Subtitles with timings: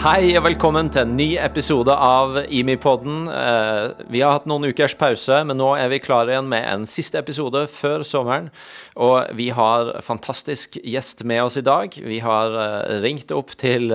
[0.00, 3.26] Hei og velkommen til en ny episode av IMI-podden.
[3.28, 6.86] Eh, vi har hatt noen ukers pause, men nå er vi klare igjen med en
[6.88, 8.46] siste episode før sommeren.
[8.96, 11.92] Og vi har fantastisk gjest med oss i dag.
[12.00, 13.92] Vi har eh, ringt opp til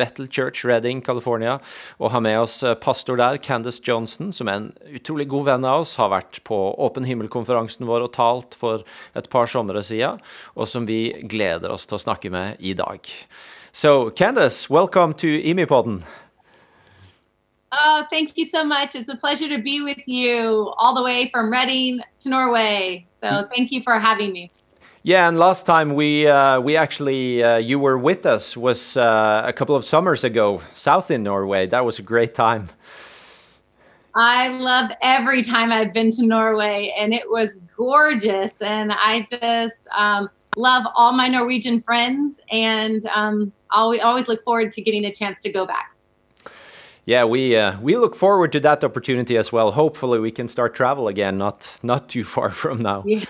[0.00, 1.60] Battle Church Reading, California,
[2.02, 5.84] og har med oss pastor der, Candace Johnson, som er en utrolig god venn av
[5.84, 5.94] oss.
[6.02, 8.82] Har vært på Åpen himmel-konferansen vår og talt for
[9.14, 10.18] et par somre siden,
[10.58, 13.06] og som vi gleder oss til å snakke med i dag.
[13.72, 16.02] So, Candace, welcome to Imipodden.
[17.70, 18.94] Oh, thank you so much.
[18.94, 23.06] It's a pleasure to be with you all the way from Redding to Norway.
[23.20, 24.50] So, thank you for having me.
[25.02, 29.42] Yeah, and last time we uh, we actually uh, you were with us was uh,
[29.46, 31.66] a couple of summers ago, south in Norway.
[31.66, 32.68] That was a great time.
[34.14, 38.60] I love every time I've been to Norway, and it was gorgeous.
[38.60, 44.72] And I just um, love all my Norwegian friends, and um, always, always look forward
[44.72, 45.94] to getting a chance to go back.
[47.08, 49.72] Yeah, we uh, we look forward to that opportunity as well.
[49.72, 53.02] Hopefully, we can start travel again, not not too far from now.
[53.06, 53.24] Yeah.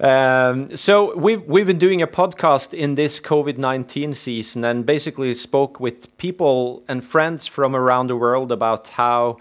[0.00, 5.34] Um, so we've we've been doing a podcast in this COVID nineteen season, and basically
[5.34, 9.36] spoke with people and friends from around the world about how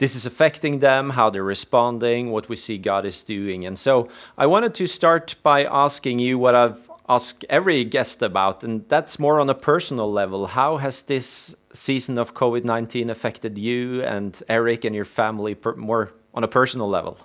[0.00, 3.66] this is affecting them, how they're responding, what we see God is doing.
[3.66, 8.64] And so I wanted to start by asking you what I've asked every guest about,
[8.64, 10.46] and that's more on a personal level.
[10.46, 16.12] How has this season of COVID 19 affected you and Eric and your family more
[16.32, 17.18] on a personal level?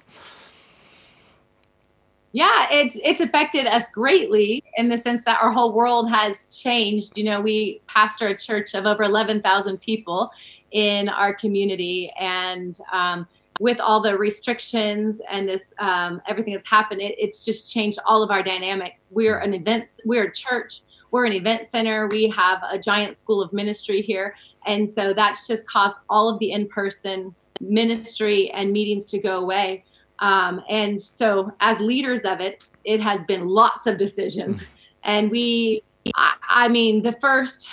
[2.35, 7.17] Yeah it's it's affected us greatly in the sense that our whole world has changed.
[7.17, 10.29] You know we pastor a church of over 11,000 people
[10.71, 13.25] in our community and um,
[13.61, 18.21] with all the restrictions and this um, everything that's happened it, it's just changed all
[18.21, 19.09] of our dynamics.
[19.13, 23.41] We're an events we're a church we're an event center we have a giant school
[23.41, 24.35] of ministry here.
[24.65, 29.85] And so that's just caused all of the in-person ministry and meetings to go away
[30.19, 34.63] um, and so, as leaders of it, it has been lots of decisions.
[34.63, 34.67] Mm.
[35.03, 35.83] And we,
[36.15, 37.69] I, I, mean, the first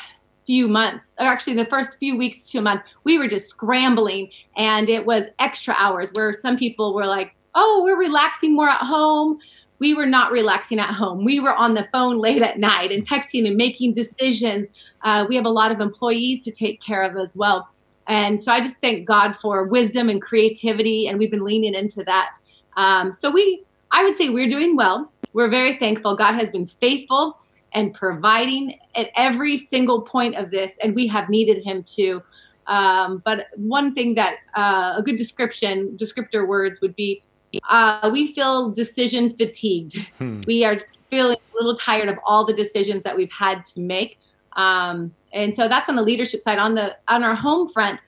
[0.46, 4.30] few months, or actually the first few weeks to a month, we were just scrambling.
[4.56, 8.80] And it was extra hours where some people were like, oh, we're relaxing more at
[8.80, 9.38] home.
[9.78, 11.24] We were not relaxing at home.
[11.24, 14.70] We were on the phone late at night and texting and making decisions.
[15.02, 17.68] Uh, we have a lot of employees to take care of as well.
[18.08, 22.02] And so I just thank God for wisdom and creativity, and we've been leaning into
[22.04, 22.36] that.
[22.76, 25.12] Um, so we, I would say, we're doing well.
[25.32, 26.16] We're very thankful.
[26.16, 27.38] God has been faithful
[27.74, 32.22] and providing at every single point of this, and we have needed Him to.
[32.66, 37.22] Um, but one thing that uh, a good description, descriptor words would be,
[37.68, 40.08] uh, we feel decision fatigued.
[40.18, 40.40] Hmm.
[40.46, 40.76] We are
[41.08, 44.18] feeling a little tired of all the decisions that we've had to make.
[44.54, 46.58] Um, and so that's on the leadership side.
[46.58, 48.00] On the on our home front,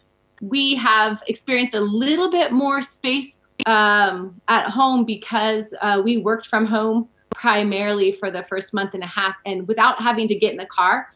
[0.43, 6.47] we have experienced a little bit more space um, at home because uh, we worked
[6.47, 10.53] from home primarily for the first month and a half, and without having to get
[10.53, 11.13] in the car.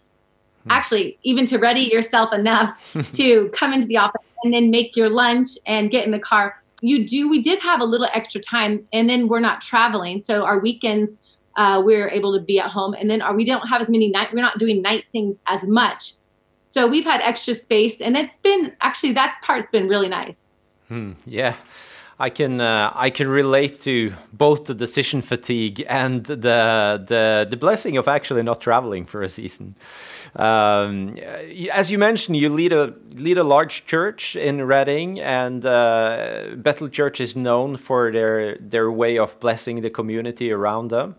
[0.64, 0.72] Hmm.
[0.72, 2.76] Actually, even to ready yourself enough
[3.12, 6.62] to come into the office and then make your lunch and get in the car,
[6.80, 7.28] you do.
[7.28, 11.16] We did have a little extra time, and then we're not traveling, so our weekends
[11.58, 12.94] uh, we're able to be at home.
[12.94, 16.14] And then we don't have as many night we're not doing night things as much.
[16.70, 20.48] So we've had extra space and it's been actually that part's been really nice.
[20.88, 21.56] Hmm, yeah
[22.20, 27.56] I can uh, I can relate to both the decision fatigue and the the the
[27.56, 29.76] blessing of actually not traveling for a season.
[30.34, 31.16] Um,
[31.72, 36.88] as you mentioned, you lead a lead a large church in Redding, and uh, Bethel
[36.88, 41.14] Church is known for their their way of blessing the community around them.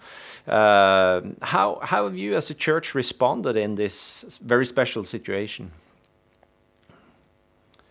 [0.48, 5.72] Uh, how how have you as a church responded in this very special situation?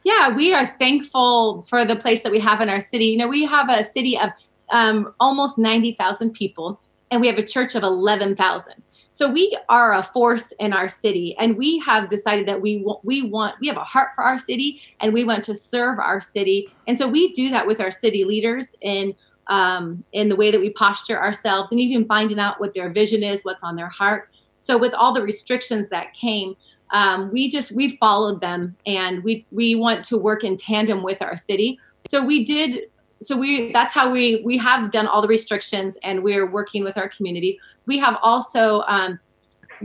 [0.09, 3.05] Yeah, we are thankful for the place that we have in our city.
[3.05, 4.31] You know, we have a city of
[4.71, 8.73] um, almost 90,000 people, and we have a church of 11,000.
[9.11, 13.05] So we are a force in our city, and we have decided that we want,
[13.05, 16.23] we want we have a heart for our city, and we want to serve our
[16.23, 19.15] city, and so we do that with our city leaders in
[19.49, 23.23] um, in the way that we posture ourselves, and even finding out what their vision
[23.23, 24.31] is, what's on their heart.
[24.59, 26.55] So with all the restrictions that came,
[26.91, 31.21] um, we just we followed them and we we want to work in tandem with
[31.23, 32.85] our city so we did
[33.21, 36.97] so we that's how we we have done all the restrictions and we're working with
[36.97, 39.19] our community we have also um,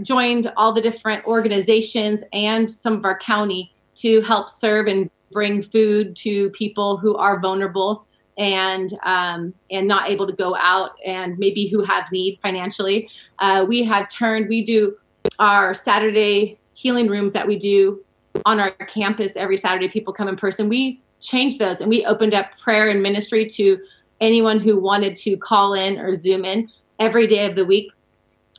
[0.02, 5.62] joined all the different organizations and some of our county to help serve and bring
[5.62, 8.06] food to people who are vulnerable
[8.38, 13.10] and um, and not able to go out and maybe who have need financially.
[13.40, 14.96] Uh, we have turned we do
[15.40, 18.04] our Saturday healing rooms that we do
[18.46, 19.88] on our campus every Saturday.
[19.88, 20.68] People come in person.
[20.68, 23.80] We changed those and we opened up prayer and ministry to
[24.20, 26.70] anyone who wanted to call in or zoom in
[27.00, 27.92] every day of the week.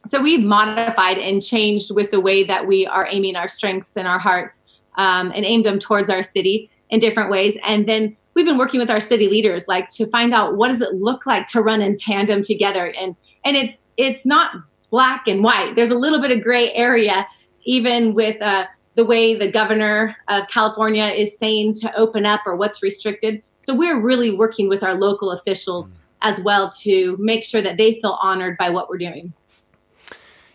[0.06, 4.08] So we've modified and changed with the way that we are aiming our strengths and
[4.08, 4.62] our hearts
[4.96, 7.58] um, and aimed them towards our city in different ways.
[7.66, 10.80] And then we've been working with our city leaders, like to find out what does
[10.80, 12.92] it look like to run in tandem together.
[12.98, 14.52] And and it's it's not
[14.90, 15.74] black and white.
[15.74, 17.26] There's a little bit of gray area,
[17.64, 22.56] even with uh, the way the governor of California is saying to open up or
[22.56, 23.42] what's restricted.
[23.64, 25.90] So we're really working with our local officials
[26.22, 29.32] as well to make sure that they feel honored by what we're doing.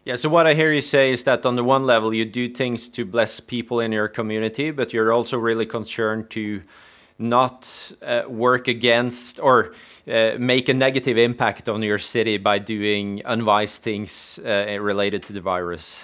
[0.05, 2.51] Yeah, so what I hear you say is that on the one level, you do
[2.51, 6.63] things to bless people in your community, but you're also really concerned to
[7.19, 9.73] not uh, work against or
[10.07, 15.33] uh, make a negative impact on your city by doing unwise things uh, related to
[15.33, 16.01] the virus.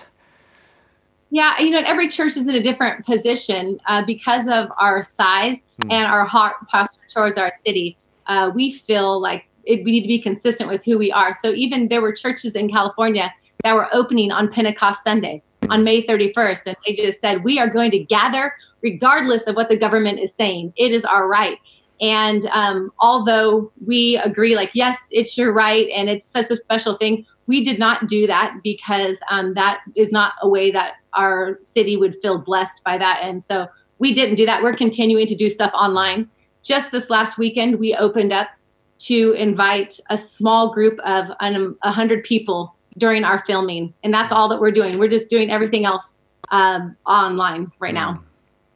[1.35, 5.57] Yeah, you know, every church is in a different position uh, because of our size
[5.81, 5.91] hmm.
[5.91, 7.97] and our heart posture towards our city.
[8.25, 11.33] Uh, we feel like it, we need to be consistent with who we are.
[11.33, 13.33] So even there were churches in California
[13.65, 17.69] that were opening on Pentecost Sunday on May 31st, and they just said, "We are
[17.69, 20.71] going to gather regardless of what the government is saying.
[20.77, 21.57] It is our right."
[21.99, 26.93] And um, although we agree, like, yes, it's your right, and it's such a special
[26.95, 31.59] thing, we did not do that because um, that is not a way that our
[31.61, 33.19] city would feel blessed by that.
[33.21, 33.67] And so
[33.99, 34.63] we didn't do that.
[34.63, 36.29] We're continuing to do stuff online.
[36.63, 38.49] Just this last weekend, we opened up
[38.97, 43.93] to invite a small group of um, 100 people during our filming.
[44.03, 44.97] And that's all that we're doing.
[44.97, 46.15] We're just doing everything else
[46.49, 48.13] um, online right now.
[48.13, 48.21] Mm.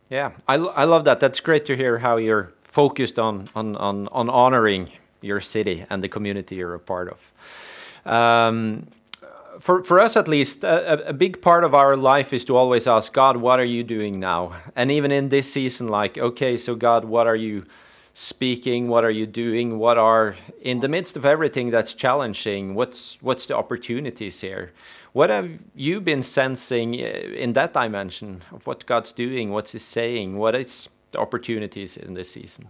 [0.10, 1.20] Yeah, I, I love that.
[1.20, 4.90] That's great to hear how you're focused on, on, on, on honoring
[5.22, 7.18] your city and the community you're a part of.
[8.06, 8.88] Um,
[9.60, 12.88] for, for us at least, a, a, big part of our life is to always
[12.88, 14.56] ask God, what are you doing now?
[14.76, 17.66] And even in this season, like, okay, so God, what are you
[18.14, 18.88] speaking?
[18.88, 19.78] What are you doing?
[19.78, 22.76] What are in the midst of everything that's challenging?
[22.76, 24.72] What's what's the opportunities here?
[25.14, 29.52] What have you been sensing eh, in that dimension of what God's doing?
[29.52, 30.38] What's He saying?
[30.38, 32.68] What is the opportunities in this season?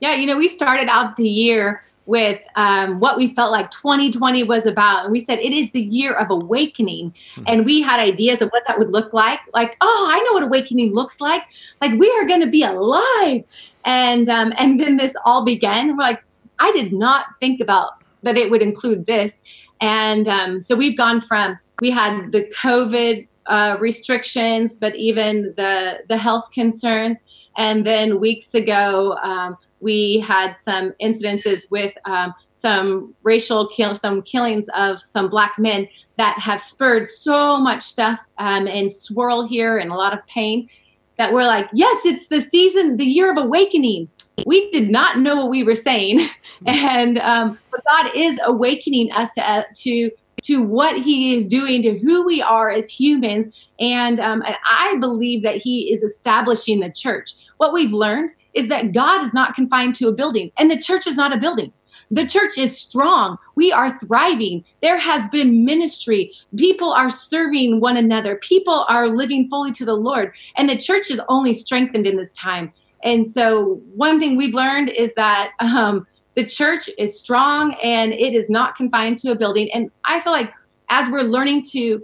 [0.00, 4.42] Yeah, you know, we started out the year with um, what we felt like 2020
[4.44, 5.04] was about.
[5.04, 7.10] And we said it is the year of awakening.
[7.12, 7.44] Mm-hmm.
[7.46, 9.40] And we had ideas of what that would look like.
[9.54, 11.42] Like, oh, I know what awakening looks like.
[11.80, 13.44] Like we are going to be alive.
[13.84, 15.96] And um, and then this all began.
[15.96, 16.24] We're like,
[16.58, 17.92] I did not think about
[18.22, 19.42] that it would include this.
[19.80, 26.00] And um, so we've gone from we had the COVID uh, restrictions, but even the
[26.08, 27.20] the health concerns.
[27.56, 34.22] And then weeks ago, um, we had some incidences with um, some racial kill, some
[34.22, 35.86] killings of some black men
[36.16, 40.68] that have spurred so much stuff um, and swirl here and a lot of pain
[41.18, 44.08] that we're like, yes, it's the season, the year of awakening.
[44.46, 46.26] We did not know what we were saying,
[46.66, 50.10] and um, but God is awakening us to uh, to
[50.42, 54.96] to what He is doing, to who we are as humans, and, um, and I
[55.00, 57.34] believe that He is establishing the church.
[57.58, 61.06] What we've learned is that God is not confined to a building, and the church
[61.06, 61.72] is not a building.
[62.10, 63.38] The church is strong.
[63.56, 64.64] We are thriving.
[64.82, 66.32] There has been ministry.
[66.56, 68.36] People are serving one another.
[68.36, 70.34] People are living fully to the Lord.
[70.56, 72.72] And the church is only strengthened in this time.
[73.02, 78.34] And so, one thing we've learned is that um, the church is strong and it
[78.34, 79.70] is not confined to a building.
[79.72, 80.52] And I feel like
[80.88, 82.02] as we're learning to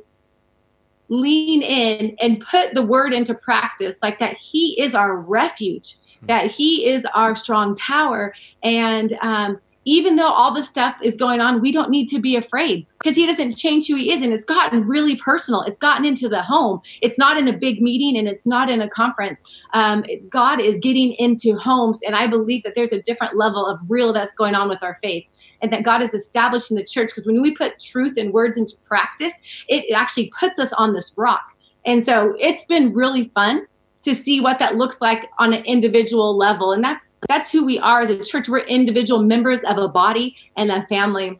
[1.09, 6.51] lean in and put the word into practice, like that, He is our refuge that
[6.51, 8.35] He is our strong tower.
[8.63, 12.37] And um, even though all this stuff is going on, we don't need to be
[12.37, 14.23] afraid because He doesn't change who He is.
[14.23, 15.63] And it's gotten really personal.
[15.63, 16.81] It's gotten into the home.
[17.01, 19.43] It's not in a big meeting and it's not in a conference.
[19.73, 22.01] Um, God is getting into homes.
[22.07, 24.97] And I believe that there's a different level of real that's going on with our
[25.03, 25.25] faith
[25.63, 27.09] and that God is establishing the church.
[27.09, 29.33] Because when we put truth and words into practice,
[29.69, 31.43] it actually puts us on this rock.
[31.87, 33.67] And so it's been really fun
[34.03, 36.73] to see what that looks like on an individual level.
[36.73, 38.49] And that's that's who we are as a church.
[38.49, 41.39] We're individual members of a body and a family.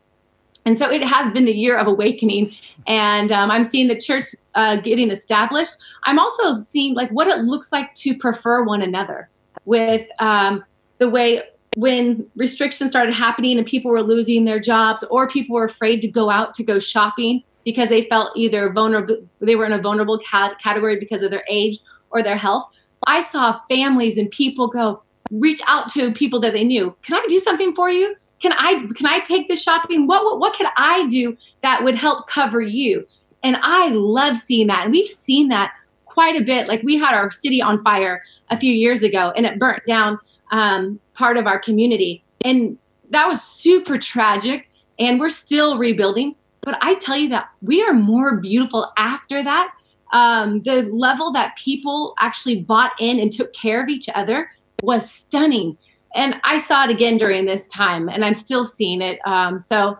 [0.67, 2.53] And so it has been the year of awakening.
[2.87, 4.25] And um, i'm seeing the church
[4.55, 5.75] uh, getting established.
[6.05, 9.29] I'm also seeing like what it looks like to prefer one another
[9.65, 10.65] with um,
[10.99, 11.43] the way
[11.77, 16.09] when restrictions started happening and people were losing their jobs or people were afraid to
[16.09, 20.19] go out to go shopping because they felt either vulnerable, they were in a vulnerable
[20.19, 21.79] category because of their age
[22.11, 22.65] or their health.
[23.07, 26.95] I saw families and people go reach out to people that they knew.
[27.03, 28.17] Can I do something for you?
[28.41, 30.07] Can I can I take this shopping?
[30.07, 33.07] What what, what could I do that would help cover you?
[33.43, 34.85] And I love seeing that.
[34.85, 35.73] And we've seen that
[36.05, 36.69] quite a bit.
[36.69, 40.19] Like we had our city on fire a few years ago and it burnt down
[40.51, 42.23] um, part of our community.
[42.43, 42.79] And
[43.11, 44.69] that was super tragic.
[44.99, 46.35] And we're still rebuilding.
[46.63, 49.73] But I tell you that we are more beautiful after that.
[50.13, 54.51] Um, the level that people actually bought in and took care of each other
[54.83, 55.77] was stunning.
[56.15, 59.21] And I saw it again during this time, and I'm still seeing it.
[59.27, 59.99] Um, so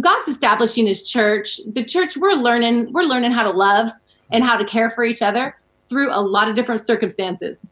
[0.00, 1.60] God's establishing His church.
[1.72, 3.90] The church we're learning we're learning how to love
[4.30, 5.56] and how to care for each other
[5.88, 7.64] through a lot of different circumstances.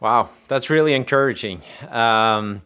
[0.00, 1.62] Wow, that's really encouraging.
[1.90, 2.62] Um,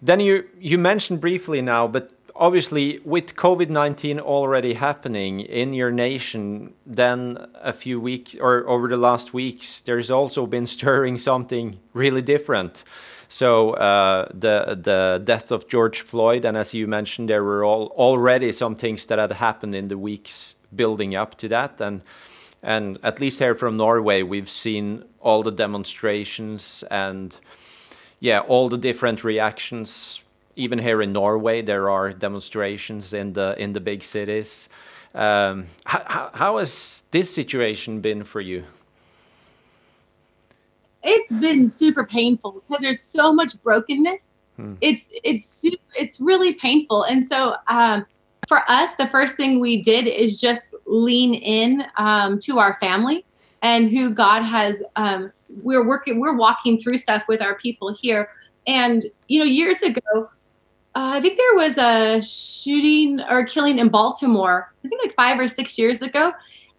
[0.00, 2.10] then you you mentioned briefly now, but
[2.42, 8.96] obviously with covid-19 already happening in your nation then a few weeks or over the
[8.96, 12.84] last weeks there's also been stirring something really different.
[13.28, 17.86] So uh, the the death of george floyd and as you mentioned there were all,
[17.96, 21.80] already some things that had happened in the weeks building up to that.
[21.80, 22.02] And
[22.62, 27.38] and at least here from norway we've seen all the demonstrations and
[28.18, 30.24] yeah all the different reactions
[30.56, 34.68] even here in Norway, there are demonstrations in the in the big cities.
[35.14, 38.64] Um, how, how has this situation been for you?
[41.02, 44.28] It's been super painful because there's so much brokenness.
[44.56, 44.74] Hmm.
[44.80, 45.66] It's it's
[45.98, 48.06] it's really painful, and so um,
[48.48, 53.24] for us, the first thing we did is just lean in um, to our family
[53.62, 54.82] and who God has.
[54.96, 55.32] Um,
[55.62, 58.30] we're working, we're walking through stuff with our people here,
[58.66, 60.30] and you know, years ago,
[60.94, 65.38] uh, I think there was a shooting or killing in Baltimore, I think like five
[65.38, 66.32] or six years ago,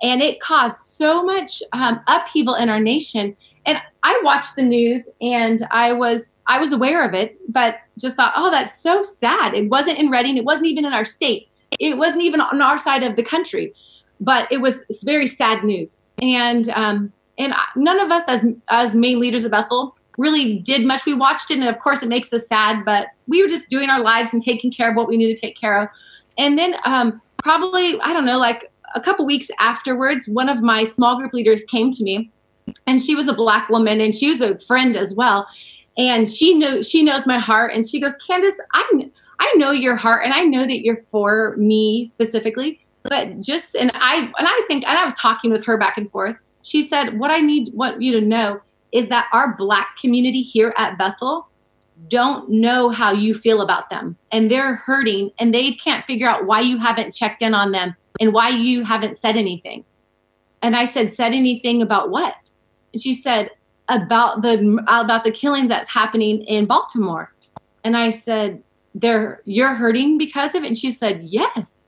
[0.03, 3.36] and it caused so much um, upheaval in our nation.
[3.65, 8.15] And I watched the news and I was I was aware of it, but just
[8.15, 9.55] thought, oh, that's so sad.
[9.55, 10.38] It wasn't in Redding.
[10.38, 11.48] It wasn't even in our state.
[11.79, 13.74] It wasn't even on our side of the country,
[14.20, 15.98] but it was very sad news.
[16.22, 21.05] And um, and none of us as as main leaders of Bethel really did much.
[21.05, 23.89] We watched it, and of course, it makes us sad, but we were just doing
[23.89, 25.89] our lives and taking care of what we needed to take care of.
[26.38, 30.84] And then, um, probably, I don't know, like a couple weeks afterwards, one of my
[30.84, 32.32] small group leaders came to me,
[32.88, 35.48] and she was a black woman, and she was a friend as well.
[35.98, 39.96] And she knew she knows my heart, and she goes, Candace, I I know your
[39.96, 44.65] heart, and I know that you're for me specifically, but just and I and I
[44.67, 46.36] think and I was talking with her back and forth.
[46.62, 48.62] She said, "What I need, want you to know
[48.94, 51.50] is that our black community here at Bethel
[52.08, 56.46] don't know how you feel about them and they're hurting and they can't figure out
[56.46, 59.84] why you haven't checked in on them and why you haven't said anything.
[60.62, 62.36] And I said, said anything about what?
[62.94, 63.50] And she said,
[63.90, 67.34] about the about the killing that's happening in Baltimore.
[67.84, 68.64] And I said,
[68.96, 70.68] they're you're hurting because of it?
[70.68, 71.80] And she said, Yes.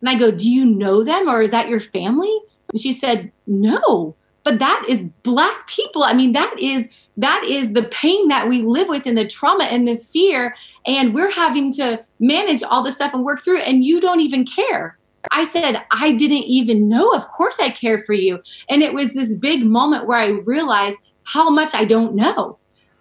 [0.00, 2.34] And I go, Do you know them or is that your family?
[2.72, 4.14] And she said, No
[4.48, 6.04] but that is black people.
[6.04, 6.88] I mean that is
[7.18, 10.56] that is the pain that we live with and the trauma and the fear.
[10.86, 13.68] And we're having to manage all this stuff and work through it.
[13.68, 14.96] And you don't even care.
[15.32, 17.12] I said i didn't even know.
[17.12, 18.42] Of course i care for you.
[18.70, 22.56] And it was this big moment where i realized how much i don't know.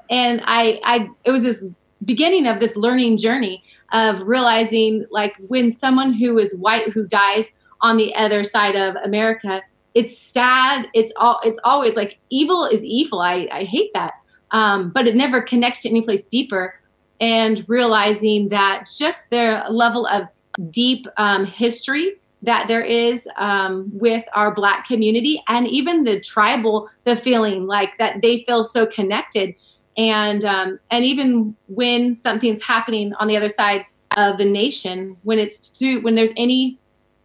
[0.10, 1.66] And i i it was this
[2.04, 3.63] beginning of this learning journey
[3.94, 8.96] of realizing like when someone who is white who dies on the other side of
[8.98, 9.62] america
[9.98, 10.88] it's sad.
[10.94, 13.20] It's all it's always like evil is evil.
[13.20, 14.13] I, I hate that.
[14.51, 16.80] Um, but it never connects to any place deeper.
[17.20, 20.27] And realizing that just their level of
[20.70, 22.13] deep um, history
[22.44, 27.98] that there is um, with our black community and even the tribal the feeling like
[27.98, 29.56] that they feel so connected
[29.98, 33.84] and um, and even when something's happening on the other side
[34.16, 36.77] of the nation when it's to when there's any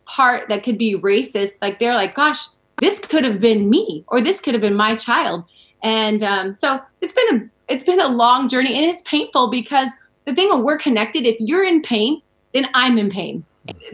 [0.06, 2.48] part that could be racist like they're like gosh
[2.82, 5.44] this could have been me or this could have been my child.
[5.84, 9.88] And um, so it's been a it's been a long journey and it's painful because
[10.24, 12.20] the thing when we're connected if you're in pain
[12.52, 13.44] then i'm in pain.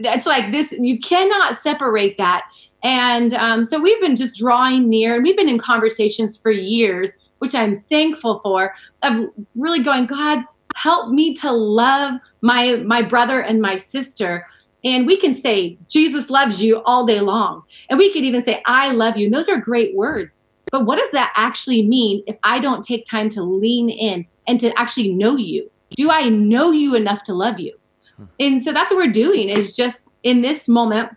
[0.01, 2.45] That's like this you cannot separate that.
[2.81, 7.17] And um, so we've been just drawing near and we've been in conversations for years
[7.39, 10.43] which i'm thankful for of really going god
[10.75, 14.45] help me to love my my brother and my sister
[14.83, 17.63] and we can say, Jesus loves you all day long.
[17.89, 19.25] And we could even say, I love you.
[19.25, 20.35] And those are great words.
[20.71, 24.59] But what does that actually mean if I don't take time to lean in and
[24.59, 25.69] to actually know you?
[25.95, 27.75] Do I know you enough to love you?
[28.17, 28.25] Hmm.
[28.39, 31.09] And so that's what we're doing is just in this moment,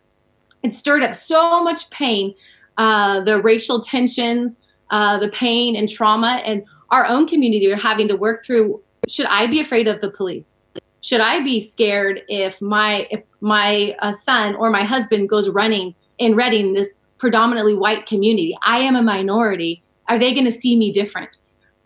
[0.62, 2.35] it stirred up so much pain,
[2.78, 4.59] uh, the racial tensions,
[4.90, 8.81] uh, the pain and trauma, and our own community are having to work through.
[9.09, 10.64] Should I be afraid of the police?
[11.02, 15.94] Should I be scared if my if my uh, son or my husband goes running
[16.18, 18.56] in Redding, this predominantly white community?
[18.62, 19.82] I am a minority.
[20.09, 21.38] Are they going to see me different?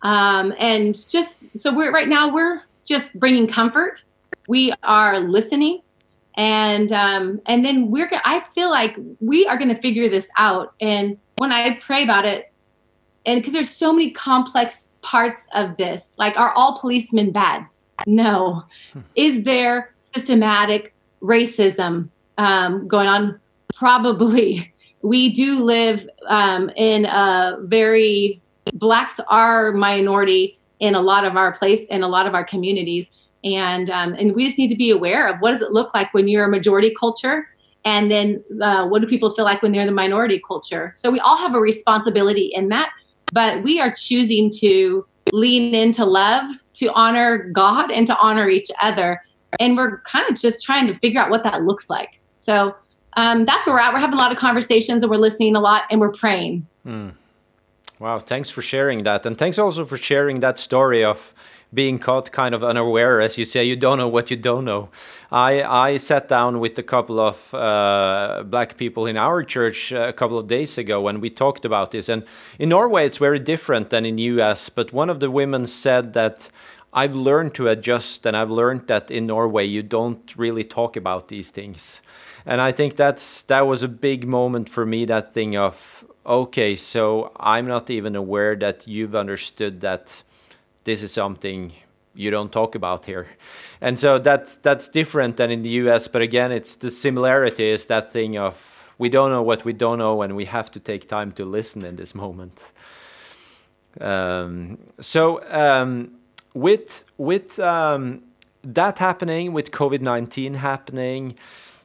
[0.03, 4.03] Um, and just so we're right now we're just bringing comfort.
[4.47, 5.81] We are listening
[6.37, 10.73] and um, and then we're i feel like we are going to figure this out
[10.79, 12.51] and when i pray about it
[13.25, 17.65] and because there's so many complex parts of this like are all policemen bad
[18.05, 18.63] no.
[18.93, 18.99] Hmm.
[19.15, 23.39] is there systematic racism um, going on?
[23.73, 24.73] Probably.
[25.03, 28.41] We do live um, in a very
[28.73, 33.07] blacks are minority in a lot of our place in a lot of our communities.
[33.43, 36.13] And um, and we just need to be aware of what does it look like
[36.13, 37.47] when you're a majority culture?
[37.85, 40.91] And then uh, what do people feel like when they're the minority culture?
[40.95, 42.91] So we all have a responsibility in that
[43.31, 46.45] but we are choosing to lean into love
[46.77, 49.21] to honor god and to honor each other
[49.59, 52.75] and we're kind of just trying to figure out what that looks like so
[53.13, 55.59] um, that's where we're at we're having a lot of conversations and we're listening a
[55.59, 57.11] lot and we're praying mm.
[57.99, 61.33] wow thanks for sharing that and thanks also for sharing that story of
[61.73, 64.89] being caught kind of unaware, as you say, you don't know what you don't know.
[65.31, 70.13] I, I sat down with a couple of uh, black people in our church a
[70.13, 72.07] couple of days ago when we talked about this.
[72.07, 72.23] And
[72.57, 74.69] in Norway, it's very different than in US.
[74.69, 76.49] But one of the women said that
[76.97, 81.27] I've learned to adjust, and I've learned that in Norway you don't really talk about
[81.27, 82.01] these things.
[82.43, 85.05] And I think that's that was a big moment for me.
[85.05, 85.75] That thing of
[86.25, 90.23] okay, so I'm not even aware that you've understood that
[90.85, 91.71] this is something
[92.15, 93.27] you don't talk about here.
[93.79, 97.85] And so that that's different than in the US, but again, it's the similarity is
[97.85, 98.55] that thing of
[98.97, 101.85] we don't know what we don't know and we have to take time to listen
[101.85, 102.71] in this moment.
[104.01, 106.17] Um, so um,
[106.57, 108.23] with with um,
[108.63, 111.35] that happening, with COVID nineteen happening,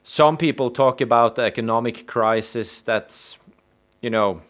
[0.03, 3.39] some people talk about the economic crisis that's
[4.01, 4.41] you know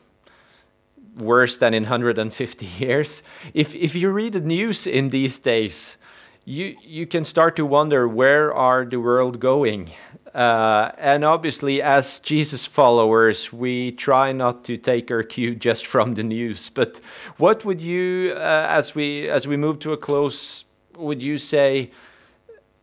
[1.18, 3.22] worse than in 150 years.
[3.52, 5.96] If, if you read the news in these days,
[6.44, 9.90] you, you can start to wonder where are the world going?
[10.34, 16.14] Uh, and obviously, as Jesus followers, we try not to take our cue just from
[16.14, 16.70] the news.
[16.70, 17.00] But
[17.36, 20.64] what would you, uh, as we as we move to a close,
[20.96, 21.90] would you say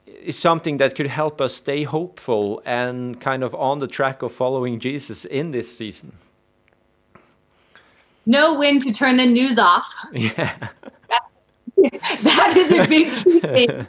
[0.05, 4.31] is something that could help us stay hopeful and kind of on the track of
[4.31, 6.12] following Jesus in this season?
[8.29, 9.93] know when to turn the news off.
[10.13, 10.55] Yeah.
[11.09, 11.23] that,
[12.23, 13.88] that is a big key thing.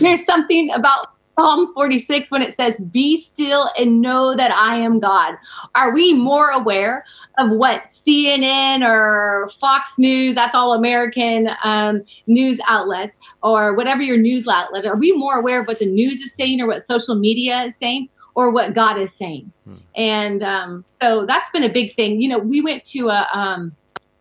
[0.00, 4.98] There's something about Psalms 46 when it says, Be still and know that I am
[5.00, 5.36] God.
[5.74, 7.04] Are we more aware
[7.38, 14.18] of what CNN or Fox News, that's all American um, news outlets, or whatever your
[14.18, 17.14] news outlet, are we more aware of what the news is saying or what social
[17.14, 18.08] media is saying?
[18.36, 19.52] or what God is saying.
[19.64, 19.74] Hmm.
[19.96, 22.20] And um, so that's been a big thing.
[22.20, 23.74] You know, we went to a, um,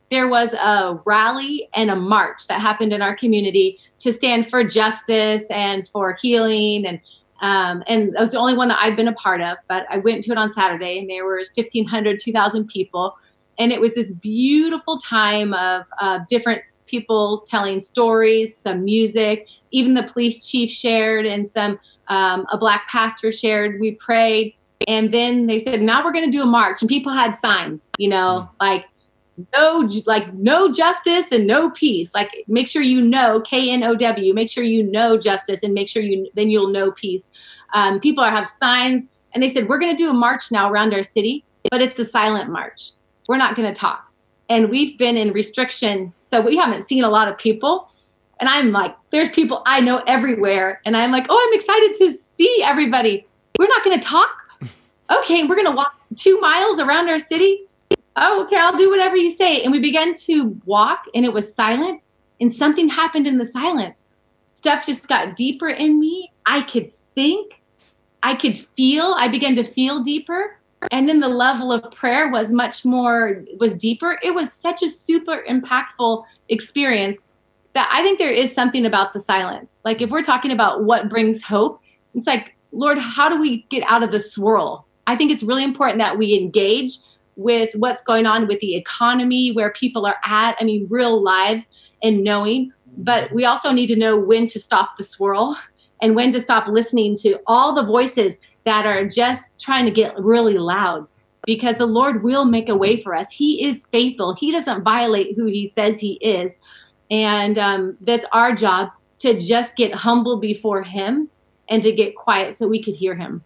[0.10, 4.63] there was a rally and a march that happened in our community to stand for
[4.63, 7.00] justice and for healing and
[7.41, 10.00] um, and it was the only one that I've been a part of, but I
[10.00, 13.15] went to it on Saturday and there was 1,500, 2,000 people.
[13.58, 19.93] And it was this beautiful time of uh, different people telling stories, some music, even
[19.93, 23.80] the police chief shared and some um, a black pastor shared.
[23.80, 24.56] We prayed,
[24.88, 27.88] and then they said, "Now we're going to do a march." And people had signs,
[27.98, 28.65] you know, mm.
[28.65, 28.86] like
[29.54, 32.13] no, like no justice and no peace.
[32.13, 34.34] Like make sure you know K N O W.
[34.34, 37.32] Make sure you know justice, and make sure you then you'll know peace.
[37.73, 40.69] Um, people are, have signs, and they said, "We're going to do a march now
[40.69, 42.91] around our city, but it's a silent march.
[43.28, 44.06] We're not going to talk."
[44.49, 47.89] And we've been in restriction, so we haven't seen a lot of people
[48.39, 50.82] and I'm like, there's people I know everywhere.
[50.86, 53.25] And I'm like, oh, I'm excited to see everybody.
[53.58, 54.45] We're not going to talk.
[55.12, 57.63] Okay, we're going to walk two miles around our city.
[58.15, 59.62] Oh, okay, I'll do whatever you say.
[59.63, 62.02] And we began to walk, and it was silent.
[62.41, 64.04] And something happened in the silence.
[64.54, 66.32] Stuff just got deeper in me.
[66.45, 67.62] I could think,
[68.24, 69.15] I could feel.
[69.17, 70.58] I began to feel deeper.
[70.91, 74.17] And then the level of prayer was much more, was deeper.
[74.24, 77.22] It was such a super impactful experience
[77.74, 79.78] that I think there is something about the silence.
[79.84, 81.82] Like if we're talking about what brings hope,
[82.15, 84.86] it's like, Lord, how do we get out of the swirl?
[85.06, 87.00] I think it's really important that we engage
[87.39, 90.58] with what's going on with the economy, where people are at.
[90.60, 91.69] I mean, real lives
[92.04, 92.71] and knowing.
[92.97, 95.58] But we also need to know when to stop the swirl
[96.02, 100.17] and when to stop listening to all the voices that are just trying to get
[100.17, 101.08] really loud
[101.45, 103.32] because the Lord will make a way for us.
[103.32, 106.60] He is faithful, He doesn't violate who He says He is.
[107.10, 111.30] And um, that's our job to just get humble before Him
[111.69, 113.43] and to get quiet so we could hear Him.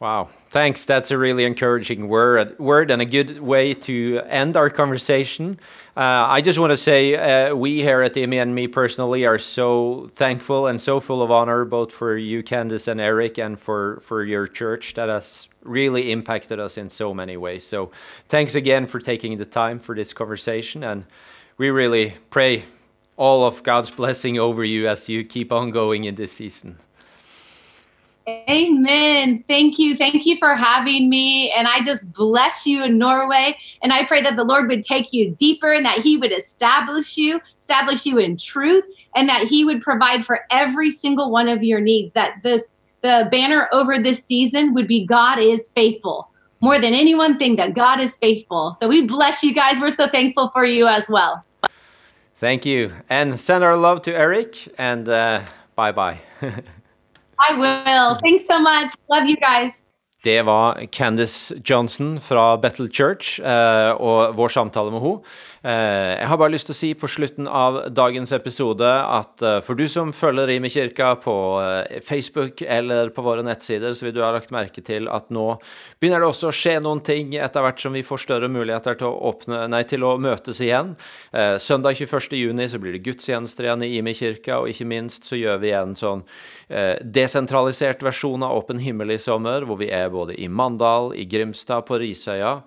[0.00, 0.84] Wow, thanks.
[0.84, 5.58] That's a really encouraging word, word and a good way to end our conversation.
[5.96, 9.36] Uh, I just want to say uh, we here at IMI and me personally are
[9.36, 14.00] so thankful and so full of honor, both for you, Candace and Eric, and for,
[14.04, 17.66] for your church that has really impacted us in so many ways.
[17.66, 17.90] So
[18.28, 20.84] thanks again for taking the time for this conversation.
[20.84, 21.04] And
[21.58, 22.64] we really pray
[23.16, 26.78] all of God's blessing over you as you keep on going in this season.
[28.26, 29.44] Amen.
[29.48, 29.94] Thank you.
[29.94, 31.50] Thank you for having me.
[31.52, 33.56] And I just bless you in Norway.
[33.82, 37.18] And I pray that the Lord would take you deeper and that He would establish
[37.18, 38.84] you, establish you in truth,
[39.14, 42.14] and that He would provide for every single one of your needs.
[42.14, 42.68] That this
[43.02, 46.30] the banner over this season would be God is faithful.
[46.62, 48.72] More than any one thing, that God is faithful.
[48.80, 49.78] So we bless you guys.
[49.78, 51.44] We're so thankful for you as well.
[52.36, 52.94] Thank you.
[53.10, 55.42] And send our love to Eric and uh,
[55.76, 56.20] bye bye.
[57.38, 58.18] I will.
[58.22, 58.90] Thanks so much.
[59.08, 59.80] Love you guys.
[60.24, 65.34] Det var Candice Johnson fra Battle Church eh, og vår samtale med henne.
[65.64, 69.58] Eh, jeg har bare lyst til å si på slutten av dagens episode at eh,
[69.66, 71.34] for du som følger Rime kirka på
[72.08, 75.58] Facebook eller på våre nettsider, så vil du ha lagt merke til at nå
[76.00, 79.10] begynner det også å skje noen ting etter hvert som vi får større muligheter til
[79.10, 80.94] å, åpne, nei, til å møtes igjen.
[81.60, 85.60] søndag 21.6 så blir det gudstjenester igjen i Ime kirka, og ikke minst så gjør
[85.64, 86.24] vi en sånn
[87.04, 91.86] desentralisert versjon av Åpen himmel i sommer, hvor vi er både i Mandal, i Grimstad,
[91.88, 92.58] på Risøya,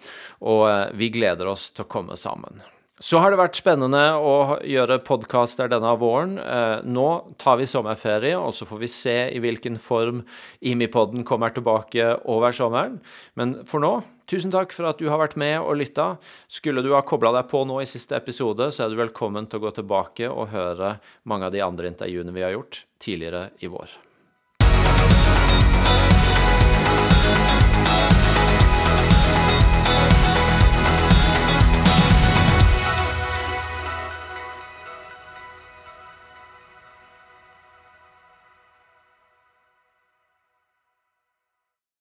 [0.41, 2.61] og eh, vi gleder oss til å komme sammen.
[2.97, 6.39] Så har det vært spennende å gjøre podkaster denne våren.
[6.41, 7.07] Eh, nå
[7.37, 10.23] tar vi sommerferie, og så får vi se i hvilken form
[10.65, 12.97] Imipodden kommer tilbake over sommeren.
[13.37, 16.09] Men for nå, tusen takk for at du har vært med og lytta.
[16.51, 19.61] Skulle du ha kobla deg på nå i siste episode, så er du velkommen til
[19.61, 23.71] å gå tilbake og høre mange av de andre intervjuene vi har gjort tidligere i
[23.71, 24.06] vår.